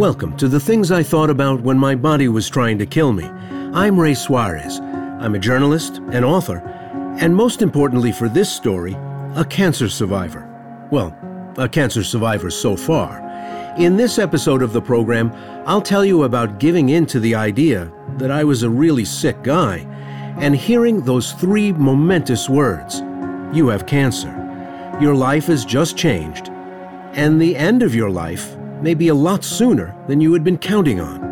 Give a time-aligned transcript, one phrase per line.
[0.00, 3.26] Welcome to the things I thought about when my body was trying to kill me.
[3.74, 4.80] I'm Ray Suarez.
[4.80, 6.60] I'm a journalist, an author,
[7.20, 8.94] and most importantly for this story,
[9.36, 10.48] a cancer survivor.
[10.90, 11.14] Well,
[11.58, 13.20] a cancer survivor so far.
[13.76, 15.32] In this episode of the program,
[15.66, 19.42] I'll tell you about giving in to the idea that I was a really sick
[19.42, 19.80] guy
[20.38, 23.02] and hearing those three momentous words
[23.54, 24.34] You have cancer.
[24.98, 26.48] Your life has just changed,
[27.12, 30.58] and the end of your life may be a lot sooner than you had been
[30.58, 31.30] counting on.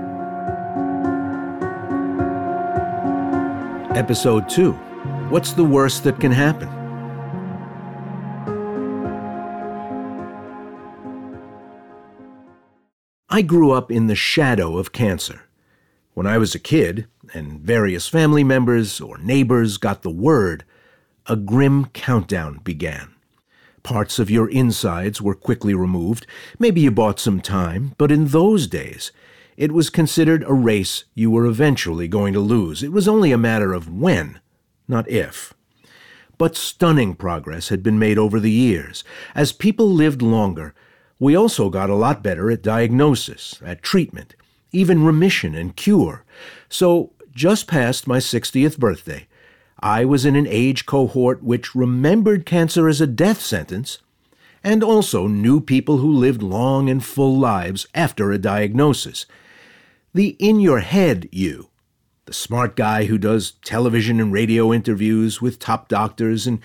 [3.96, 4.72] Episode 2
[5.30, 6.68] What's the worst that can happen?
[13.30, 15.42] I grew up in the shadow of cancer.
[16.14, 20.64] When I was a kid, and various family members or neighbors got the word,
[21.26, 23.14] a grim countdown began.
[23.88, 26.26] Parts of your insides were quickly removed.
[26.58, 29.12] Maybe you bought some time, but in those days,
[29.56, 32.82] it was considered a race you were eventually going to lose.
[32.82, 34.40] It was only a matter of when,
[34.88, 35.54] not if.
[36.36, 39.04] But stunning progress had been made over the years.
[39.34, 40.74] As people lived longer,
[41.18, 44.36] we also got a lot better at diagnosis, at treatment,
[44.70, 46.26] even remission and cure.
[46.68, 49.28] So, just past my 60th birthday,
[49.80, 53.98] I was in an age cohort which remembered cancer as a death sentence
[54.64, 59.26] and also knew people who lived long and full lives after a diagnosis.
[60.14, 61.68] The in your head you,
[62.24, 66.58] the smart guy who does television and radio interviews with top doctors and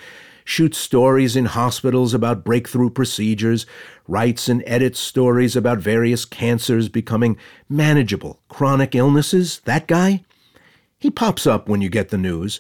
[0.44, 3.66] shoots stories in hospitals about breakthrough procedures,
[4.08, 7.38] writes and edits stories about various cancers becoming
[7.70, 10.24] manageable chronic illnesses, that guy?
[11.00, 12.60] He pops up when you get the news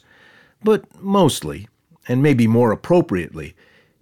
[0.64, 1.68] but mostly,
[2.08, 3.56] and maybe more appropriately,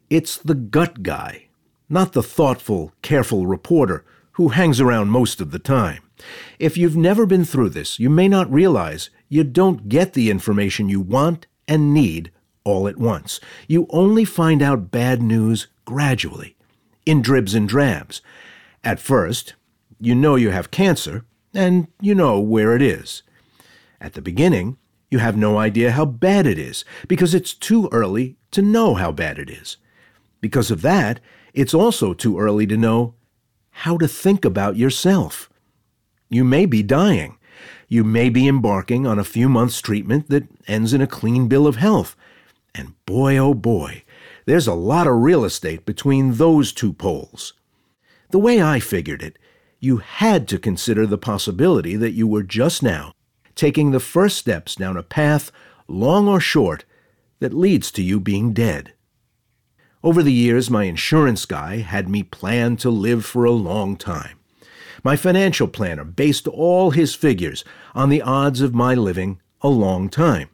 [0.09, 1.47] it's the gut guy,
[1.89, 6.01] not the thoughtful, careful reporter who hangs around most of the time.
[6.59, 10.89] If you've never been through this, you may not realize you don't get the information
[10.89, 12.31] you want and need
[12.63, 13.39] all at once.
[13.67, 16.55] You only find out bad news gradually,
[17.05, 18.21] in dribs and drabs.
[18.83, 19.55] At first,
[19.99, 23.23] you know you have cancer, and you know where it is.
[23.99, 24.77] At the beginning,
[25.11, 29.11] you have no idea how bad it is because it's too early to know how
[29.11, 29.75] bad it is.
[30.39, 31.19] Because of that,
[31.53, 33.13] it's also too early to know
[33.71, 35.49] how to think about yourself.
[36.29, 37.37] You may be dying.
[37.89, 41.67] You may be embarking on a few months' treatment that ends in a clean bill
[41.67, 42.15] of health.
[42.73, 44.05] And boy, oh boy,
[44.45, 47.53] there's a lot of real estate between those two poles.
[48.29, 49.37] The way I figured it,
[49.81, 53.11] you had to consider the possibility that you were just now
[53.55, 55.51] taking the first steps down a path,
[55.87, 56.85] long or short,
[57.39, 58.93] that leads to you being dead.
[60.03, 64.39] Over the years, my insurance guy had me plan to live for a long time.
[65.03, 67.63] My financial planner based all his figures
[67.93, 70.49] on the odds of my living a long time.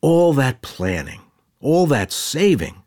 [0.00, 1.20] All that planning,
[1.60, 2.82] all that saving,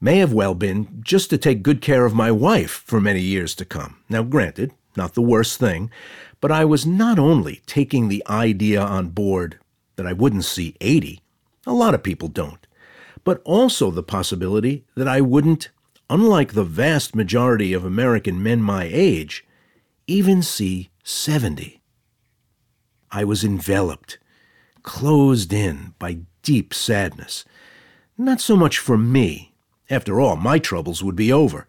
[0.00, 3.54] may have well been just to take good care of my wife for many years
[3.54, 4.02] to come.
[4.08, 5.90] Now, granted, not the worst thing,
[6.42, 9.60] but I was not only taking the idea on board
[9.94, 11.20] that I wouldn't see 80,
[11.68, 12.66] a lot of people don't,
[13.22, 15.68] but also the possibility that I wouldn't,
[16.10, 19.46] unlike the vast majority of American men my age,
[20.08, 21.80] even see 70.
[23.12, 24.18] I was enveloped,
[24.82, 27.44] closed in by deep sadness.
[28.18, 29.54] Not so much for me.
[29.88, 31.68] After all, my troubles would be over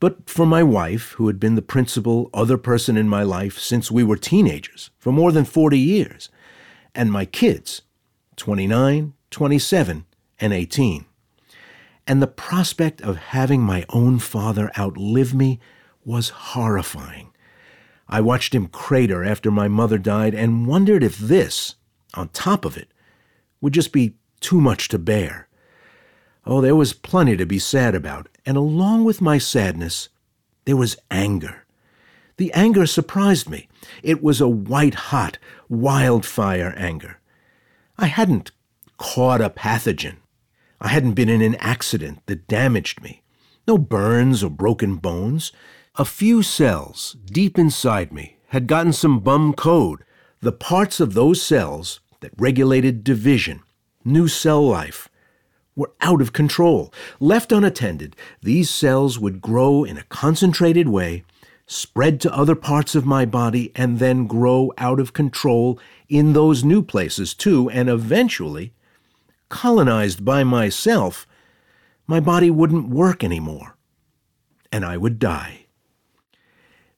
[0.00, 3.90] but for my wife, who had been the principal other person in my life since
[3.90, 6.28] we were teenagers for more than 40 years,
[6.94, 7.82] and my kids,
[8.36, 10.04] 29, 27,
[10.40, 11.06] and 18.
[12.06, 15.58] And the prospect of having my own father outlive me
[16.04, 17.30] was horrifying.
[18.08, 21.76] I watched him crater after my mother died and wondered if this,
[22.12, 22.92] on top of it,
[23.60, 25.48] would just be too much to bear.
[26.46, 30.08] Oh, there was plenty to be sad about, and along with my sadness,
[30.66, 31.64] there was anger.
[32.36, 33.68] The anger surprised me.
[34.02, 35.38] It was a white hot,
[35.68, 37.18] wildfire anger.
[37.96, 38.50] I hadn't
[38.98, 40.16] caught a pathogen.
[40.80, 43.22] I hadn't been in an accident that damaged me.
[43.66, 45.52] No burns or broken bones.
[45.96, 50.04] A few cells deep inside me had gotten some bum code,
[50.40, 53.62] the parts of those cells that regulated division,
[54.04, 55.08] new cell life,
[55.76, 56.92] were out of control.
[57.20, 61.24] Left unattended, these cells would grow in a concentrated way,
[61.66, 65.78] spread to other parts of my body, and then grow out of control
[66.08, 68.72] in those new places too, and eventually,
[69.48, 71.26] colonized by myself,
[72.06, 73.76] my body wouldn't work anymore,
[74.70, 75.66] and I would die.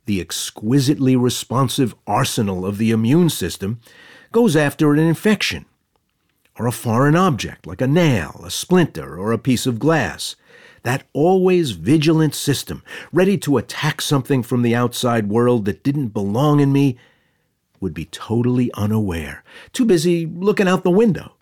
[0.07, 3.81] the exquisitely responsive arsenal of the immune system
[4.33, 5.67] goes after an infection
[6.59, 10.37] or a foreign object like a nail, a splinter, or a piece of glass.
[10.83, 12.83] That always vigilant system,
[13.13, 16.97] ready to attack something from the outside world that didn't belong in me,
[17.81, 21.35] would be totally unaware, too busy looking out the window.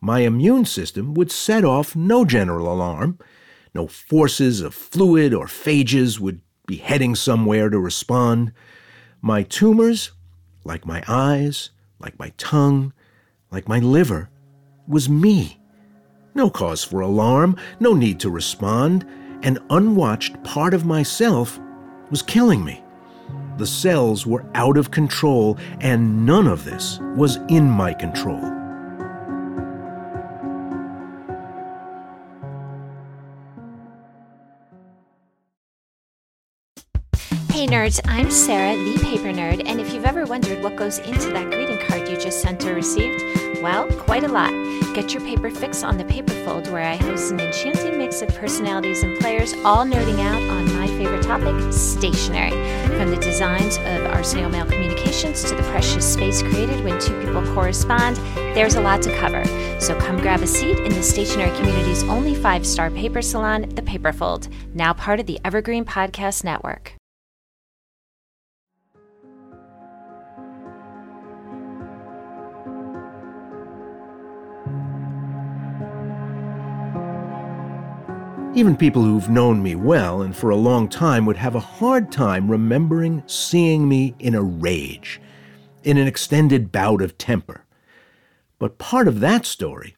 [0.00, 3.18] My immune system would set off no general alarm.
[3.74, 8.52] No forces of fluid or phages would be heading somewhere to respond.
[9.20, 10.12] My tumors,
[10.64, 12.92] like my eyes, like my tongue,
[13.50, 14.28] like my liver,
[14.88, 15.58] was me.
[16.34, 19.06] No cause for alarm, no need to respond.
[19.42, 21.58] An unwatched part of myself
[22.10, 22.82] was killing me.
[23.56, 28.52] The cells were out of control, and none of this was in my control.
[37.50, 41.30] Hey nerds, I'm Sarah, the paper nerd, and if you've ever wondered what goes into
[41.30, 43.22] that greeting card you just sent or received,
[43.62, 44.52] well, quite a lot.
[44.96, 49.02] Get your paper fix on the Paperfold, where I host an enchanting mix of personalities
[49.02, 52.52] and players, all nerding out on my favorite topic, stationery.
[52.96, 57.12] From the designs of our snail mail communications to the precious space created when two
[57.20, 58.16] people correspond,
[58.56, 59.44] there's a lot to cover.
[59.82, 63.82] So come grab a seat in the stationery community's only five star paper salon, the
[63.82, 66.94] Paperfold, now part of the Evergreen Podcast Network.
[78.56, 82.10] Even people who've known me well and for a long time would have a hard
[82.10, 85.20] time remembering seeing me in a rage,
[85.84, 87.66] in an extended bout of temper.
[88.58, 89.94] But part of that story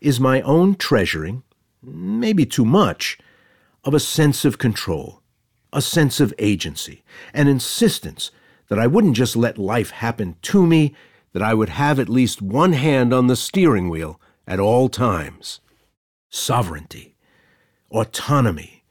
[0.00, 1.44] is my own treasuring,
[1.84, 3.16] maybe too much,
[3.84, 5.22] of a sense of control,
[5.72, 8.32] a sense of agency, an insistence
[8.66, 10.96] that I wouldn't just let life happen to me,
[11.32, 15.60] that I would have at least one hand on the steering wheel at all times.
[16.28, 17.14] Sovereignty
[17.90, 18.84] autonomy,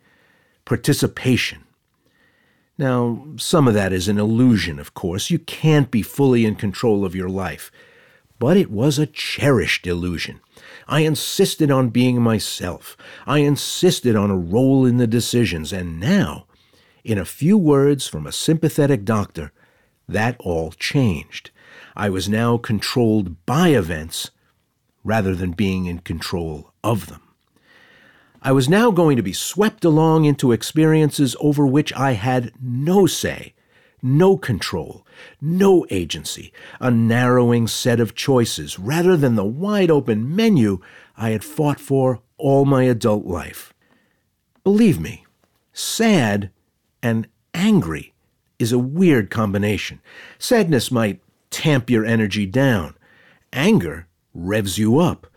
[0.66, 1.64] participation.
[2.78, 5.30] Now, some of that is an illusion, of course.
[5.30, 7.72] You can't be fully in control of your life.
[8.40, 10.40] But it was a cherished illusion.
[10.88, 12.96] I insisted on being myself.
[13.28, 15.74] I insisted on a role in the decisions.
[15.74, 16.46] And now,
[17.04, 19.52] in a few words from a sympathetic doctor,
[20.08, 21.52] that all changed.
[21.96, 24.32] I was now controlled by events
[25.04, 27.22] rather than being in control of them.
[28.42, 33.06] I was now going to be swept along into experiences over which I had no
[33.06, 33.54] say,
[34.02, 35.06] no control,
[35.42, 40.80] no agency, a narrowing set of choices rather than the wide open menu
[41.18, 43.74] I had fought for all my adult life.
[44.64, 45.26] Believe me,
[45.74, 46.52] sad
[47.04, 48.14] and angry
[48.58, 50.02] is a weird combination.
[50.38, 52.96] Sadness might tamp your energy down,
[53.52, 55.28] anger revs you up.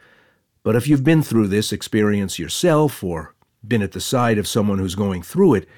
[0.62, 3.35] But if you've been through this experience yourself or
[3.67, 5.69] been at the side of someone who's going through it,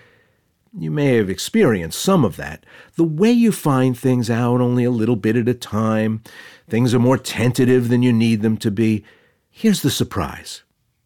[0.76, 2.66] you may have experienced some of that.
[2.96, 6.22] The way you find things out only a little bit at a time,
[6.68, 9.04] things are more tentative than you need them to be.
[9.50, 10.62] Here's the surprise.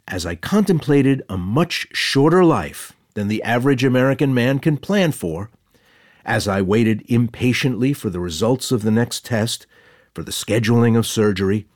[0.06, 5.50] As I contemplated a much shorter life than the average American man can plan for,
[6.24, 9.66] as I waited impatiently for the results of the next test,
[10.14, 11.66] for the scheduling of surgery,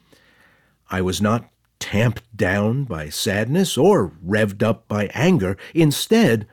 [0.90, 1.44] I was not
[1.82, 5.56] tamped down by sadness or revved up by anger.
[5.74, 6.46] Instead,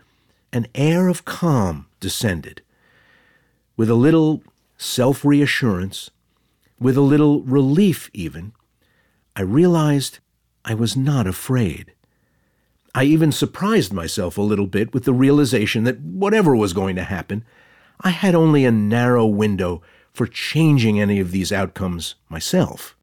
[0.51, 2.63] an air of calm descended.
[3.77, 4.41] With a little
[4.79, 6.09] self reassurance,
[6.79, 8.53] with a little relief even,
[9.35, 10.17] I realized
[10.65, 11.93] I was not afraid.
[12.95, 17.03] I even surprised myself a little bit with the realization that whatever was going to
[17.03, 17.45] happen,
[18.01, 22.95] I had only a narrow window for changing any of these outcomes myself.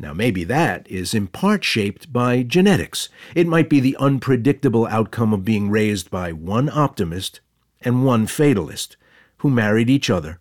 [0.00, 3.08] Now, maybe that is in part shaped by genetics.
[3.34, 7.40] It might be the unpredictable outcome of being raised by one optimist
[7.80, 8.96] and one fatalist,
[9.38, 10.38] who married each other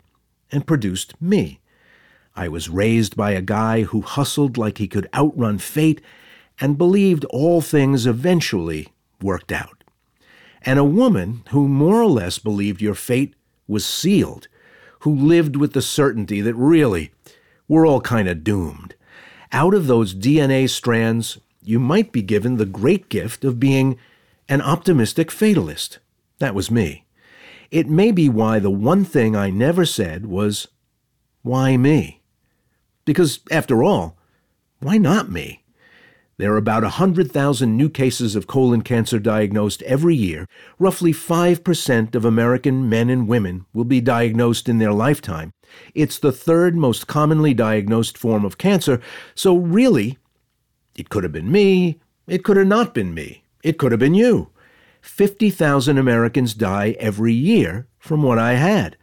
[0.52, 1.60] and produced me.
[2.36, 6.02] I was raised by a guy who hustled like he could outrun fate
[6.60, 8.90] and believed all things eventually
[9.22, 9.84] worked out.
[10.62, 13.34] And a woman who more or less believed your fate
[13.68, 14.48] was sealed,
[15.00, 17.12] who lived with the certainty that really
[17.68, 18.96] we're all kind of doomed
[19.52, 23.98] out of those DNA strands, you might be given the great gift of being
[24.48, 26.00] an optimistic fatalist.
[26.40, 27.06] That was me.
[27.72, 30.68] It may be why the one thing I never said was,
[31.42, 32.22] Why me?
[33.04, 34.18] Because, after all,
[34.80, 35.64] why not me?
[36.40, 40.48] There are about 100,000 new cases of colon cancer diagnosed every year.
[40.78, 45.52] Roughly 5% of American men and women will be diagnosed in their lifetime.
[45.96, 49.02] It's the third most commonly diagnosed form of cancer,
[49.34, 50.20] so really,
[50.96, 54.14] it could have been me, it could have not been me, it could have been
[54.14, 54.52] you.
[55.02, 58.96] 50,000 Americans die every year from what I had.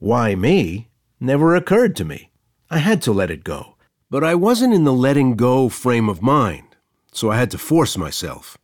[0.00, 2.30] Why me never occurred to me.
[2.68, 3.71] I had to let it go.
[4.12, 6.76] But I wasn't in the letting go frame of mind,
[7.12, 8.58] so I had to force myself.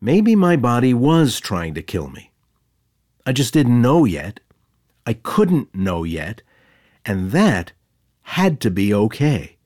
[0.00, 2.32] Maybe my body was trying to kill me.
[3.26, 4.40] I just didn't know yet.
[5.04, 6.40] I couldn't know yet,
[7.04, 7.72] and that
[8.22, 9.58] had to be okay.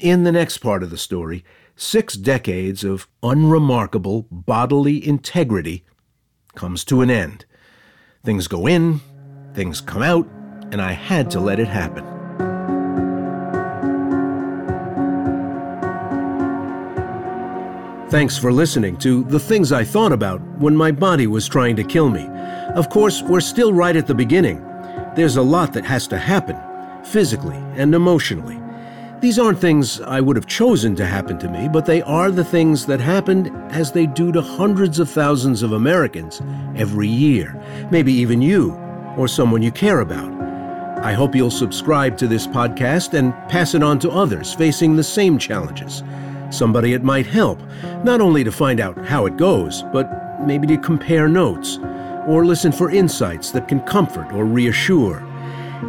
[0.00, 1.44] In the next part of the story,
[1.76, 5.84] six decades of unremarkable bodily integrity
[6.56, 7.44] comes to an end.
[8.24, 9.02] Things go in,
[9.54, 10.26] things come out,
[10.72, 12.13] and I had to let it happen.
[18.10, 21.82] Thanks for listening to The Things I Thought About When My Body Was Trying to
[21.82, 22.26] Kill Me.
[22.74, 24.62] Of course, we're still right at the beginning.
[25.16, 26.56] There's a lot that has to happen,
[27.02, 28.60] physically and emotionally.
[29.20, 32.44] These aren't things I would have chosen to happen to me, but they are the
[32.44, 36.42] things that happened as they do to hundreds of thousands of Americans
[36.76, 37.58] every year,
[37.90, 38.74] maybe even you
[39.16, 40.30] or someone you care about.
[41.02, 45.02] I hope you'll subscribe to this podcast and pass it on to others facing the
[45.02, 46.02] same challenges
[46.54, 47.60] somebody it might help,
[48.04, 50.08] not only to find out how it goes, but
[50.40, 51.78] maybe to compare notes
[52.26, 55.18] or listen for insights that can comfort or reassure.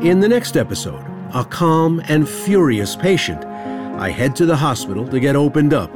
[0.02, 5.20] In the next episode, a calm and furious patient, I head to the hospital to
[5.20, 5.94] get opened up.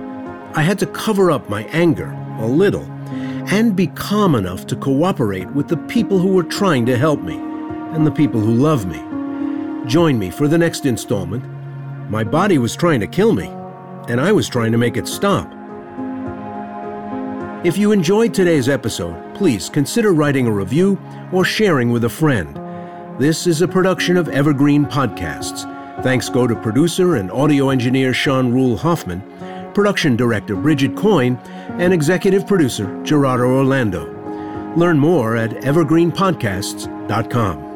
[0.55, 2.83] I had to cover up my anger a little
[3.51, 7.35] and be calm enough to cooperate with the people who were trying to help me
[7.35, 9.03] and the people who love me.
[9.87, 11.43] Join me for the next installment.
[12.09, 13.53] My body was trying to kill me
[14.09, 15.47] and I was trying to make it stop.
[17.63, 20.99] If you enjoyed today's episode, please consider writing a review
[21.31, 22.59] or sharing with a friend.
[23.19, 25.63] This is a production of Evergreen Podcasts.
[26.03, 29.21] Thanks go to producer and audio engineer Sean Rule Hoffman,
[29.73, 31.35] production director Bridget Coyne,
[31.77, 34.15] and executive producer Gerardo Orlando.
[34.75, 37.68] Learn more at evergreenpodcasts.com.